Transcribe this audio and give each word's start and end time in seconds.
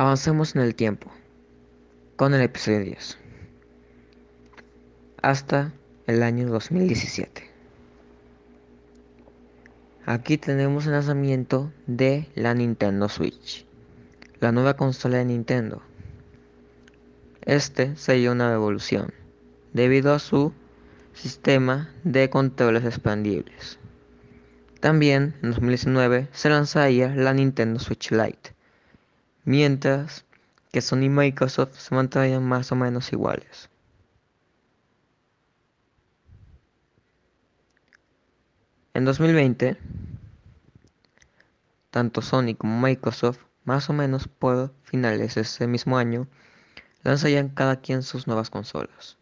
Avancemos 0.00 0.54
en 0.54 0.62
el 0.62 0.76
tiempo, 0.76 1.10
con 2.14 2.32
el 2.32 2.40
episodio 2.40 2.84
10, 2.84 3.18
hasta 5.22 5.72
el 6.06 6.22
año 6.22 6.46
2017. 6.46 7.50
Aquí 10.06 10.38
tenemos 10.38 10.86
el 10.86 10.92
lanzamiento 10.92 11.72
de 11.88 12.28
la 12.36 12.54
Nintendo 12.54 13.08
Switch, 13.08 13.66
la 14.38 14.52
nueva 14.52 14.74
consola 14.74 15.18
de 15.18 15.24
Nintendo. 15.24 15.82
Este 17.42 17.96
sería 17.96 18.30
una 18.30 18.52
revolución, 18.52 19.12
debido 19.72 20.14
a 20.14 20.20
su 20.20 20.52
sistema 21.12 21.92
de 22.04 22.30
controles 22.30 22.84
expandibles. 22.84 23.80
También 24.78 25.34
en 25.42 25.50
2019 25.50 26.28
se 26.30 26.50
lanzaría 26.50 27.08
la 27.16 27.34
Nintendo 27.34 27.80
Switch 27.80 28.12
Lite, 28.12 28.56
mientras 29.48 30.26
que 30.72 30.82
Sony 30.82 31.04
y 31.04 31.08
Microsoft 31.08 31.74
se 31.78 31.94
mantendrían 31.94 32.46
más 32.46 32.70
o 32.70 32.76
menos 32.76 33.10
iguales. 33.14 33.70
En 38.92 39.06
2020, 39.06 39.78
tanto 41.90 42.20
Sony 42.20 42.56
como 42.58 42.78
Microsoft, 42.78 43.38
más 43.64 43.88
o 43.88 43.94
menos 43.94 44.28
por 44.28 44.74
finales 44.82 45.36
de 45.36 45.40
ese 45.40 45.66
mismo 45.66 45.96
año, 45.96 46.28
lanzarían 47.02 47.48
cada 47.48 47.76
quien 47.76 48.02
sus 48.02 48.26
nuevas 48.26 48.50
consolas. 48.50 49.16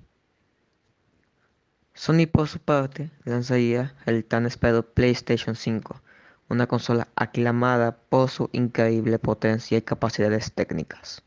Sony 1.95 2.27
por 2.27 2.49
su 2.49 2.59
parte 2.59 3.13
lanzaría 3.23 3.95
el 4.07 4.25
tan 4.25 4.47
esperado 4.47 4.83
PlayStation 4.83 5.55
5, 5.55 6.03
una 6.49 6.67
consola 6.67 7.09
aclamada 7.17 7.97
por 8.09 8.31
su 8.31 8.49
increíble 8.53 9.19
potencia 9.19 9.79
y 9.79 9.83
capacidades 9.83 10.53
técnicas. 10.53 11.23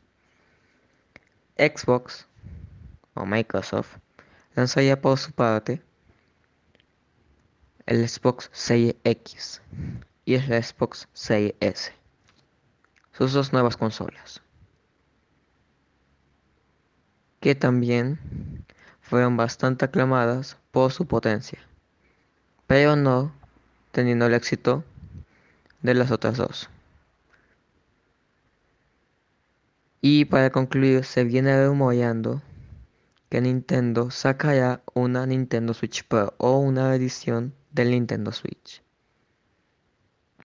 Xbox 1.58 2.26
o 3.14 3.26
Microsoft 3.26 3.98
lanzaría 4.54 5.00
por 5.00 5.18
su 5.18 5.32
parte 5.32 5.82
el 7.86 8.08
Xbox 8.08 8.50
Series 8.52 8.96
X 9.04 9.62
y 10.24 10.34
el 10.34 10.62
Xbox 10.62 11.08
Series 11.12 11.54
S, 11.60 11.92
sus 13.12 13.32
dos 13.32 13.52
nuevas 13.52 13.76
consolas, 13.76 14.42
que 17.40 17.54
también 17.54 18.64
fueron 19.00 19.36
bastante 19.36 19.84
aclamadas 19.84 20.56
por 20.70 20.92
su 20.92 21.06
potencia, 21.06 21.58
pero 22.66 22.96
no 22.96 23.32
teniendo 23.90 24.26
el 24.26 24.34
éxito 24.34 24.84
de 25.82 25.94
las 25.94 26.10
otras 26.10 26.36
dos. 26.36 26.68
Y 30.00 30.24
para 30.26 30.50
concluir, 30.50 31.04
se 31.04 31.24
viene 31.24 31.66
rumoreando 31.66 32.42
que 33.28 33.40
Nintendo 33.40 34.10
sacará 34.10 34.82
una 34.94 35.26
Nintendo 35.26 35.74
Switch 35.74 36.04
Pro 36.04 36.34
o 36.38 36.58
una 36.58 36.94
edición 36.94 37.54
del 37.70 37.90
Nintendo 37.90 38.32
Switch. 38.32 38.82